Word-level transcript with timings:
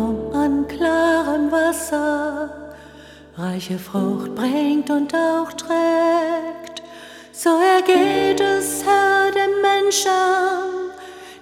Baum 0.00 0.32
an 0.32 0.66
klarem 0.66 1.52
Wasser, 1.52 2.48
reiche 3.36 3.78
Frucht 3.78 4.34
bringt 4.34 4.88
und 4.88 5.14
auch 5.14 5.52
trägt. 5.52 6.82
So 7.32 7.50
ergeht 7.76 8.40
es, 8.40 8.82
Herr, 8.82 9.30
dem 9.30 9.54
Menschen, 9.60 10.10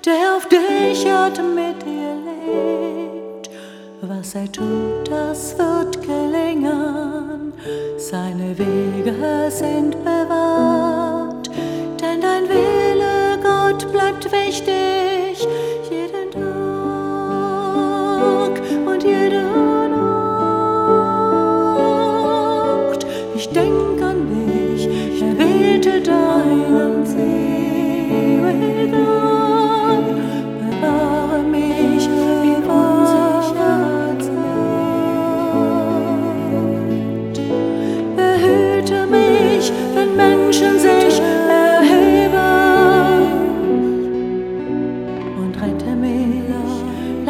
der 0.04 0.36
auf 0.36 0.48
dich 0.48 1.06
hört 1.06 1.38
mit 1.38 1.80
dir 1.86 2.14
lebt. 2.26 3.50
Was 4.02 4.34
er 4.34 4.50
tut, 4.50 5.08
das 5.08 5.56
wird 5.56 6.02
gelingen, 6.02 7.52
seine 7.96 8.58
Wege 8.58 9.50
sind 9.50 9.92
bewahrt, 10.02 11.48
denn 12.00 12.20
dein 12.20 12.48
Wille, 12.48 13.38
Gott, 13.40 13.92
bleibt 13.92 14.24
wichtig 14.32 15.46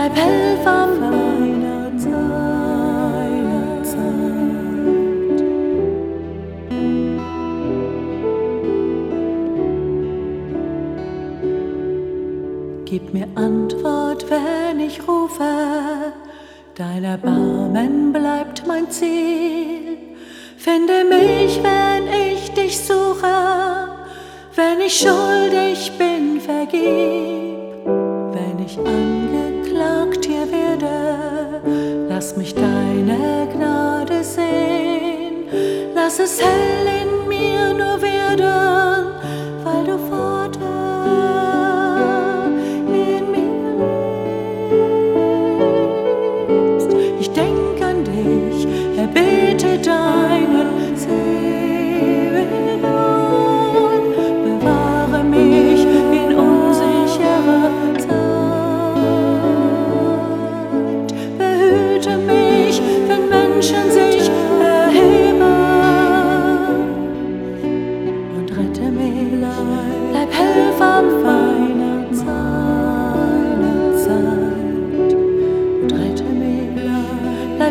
Bleib 0.09 0.27
Helfer 0.27 0.87
meiner 1.01 1.99
Zeit. 1.99 2.19
Gib 12.85 13.13
mir 13.13 13.27
Antwort, 13.35 14.25
wenn 14.31 14.81
ich 14.81 15.07
rufe. 15.07 15.45
Dein 16.75 17.05
Erbarmen 17.05 18.13
bleibt 18.13 18.67
mein 18.67 18.91
Ziel. 18.91 19.99
Finde 20.57 21.05
mich, 21.05 21.61
wenn 21.63 22.09
ich 22.09 22.51
dich 22.53 22.79
suche. 22.79 23.89
Wenn 24.55 24.81
ich 24.81 24.97
schuldig 24.99 25.93
bin, 25.99 26.41
vergib. 26.41 27.59
Wenn 28.33 28.59
ich 28.65 28.79
angeklagt 28.79 29.08
werde, 30.81 32.09
lass 32.09 32.37
mich 32.37 32.55
deine 32.55 33.49
Gnade 33.53 34.23
sehen. 34.23 35.47
Lass 35.95 36.19
es 36.19 36.41
hell 36.41 36.87
in 37.03 37.29
mir 37.29 37.75
nur 37.75 38.01
werden. 38.01 38.88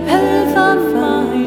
ever 0.07 0.93
find. 0.93 1.46